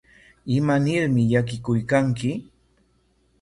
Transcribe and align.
¿Imanarmi 0.55 1.21
llakikuykanki? 1.31 2.31